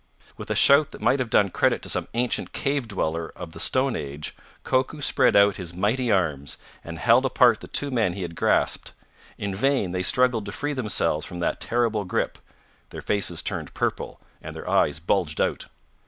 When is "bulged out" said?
14.97-15.67